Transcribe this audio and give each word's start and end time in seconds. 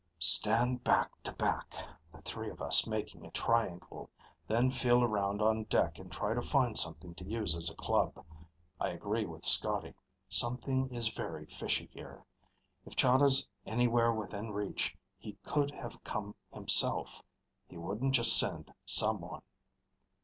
"Stand 0.17 0.83
back 0.83 1.11
to 1.21 1.31
back, 1.31 1.75
the 2.11 2.23
three 2.23 2.49
of 2.49 2.59
us 2.59 2.87
making 2.87 3.23
a 3.23 3.29
triangle. 3.29 4.09
Then 4.47 4.71
feel 4.71 5.03
around 5.03 5.43
on 5.43 5.65
deck 5.65 5.99
and 5.99 6.11
try 6.11 6.33
to 6.33 6.41
find 6.41 6.75
something 6.75 7.13
to 7.13 7.23
use 7.23 7.55
as 7.55 7.69
a 7.69 7.75
club. 7.75 8.25
I 8.79 8.89
agree 8.89 9.27
with 9.27 9.45
Scotty. 9.45 9.93
Something 10.27 10.91
is 10.91 11.09
very 11.09 11.45
fishy 11.45 11.85
here. 11.93 12.25
If 12.83 12.95
Chahda's 12.95 13.47
anywhere 13.63 14.11
within 14.11 14.49
reach, 14.53 14.97
he 15.19 15.33
could 15.43 15.69
have 15.69 16.03
come 16.03 16.33
himself. 16.51 17.21
He 17.67 17.77
wouldn't 17.77 18.15
just 18.15 18.39
send 18.39 18.73
someone." 18.85 19.43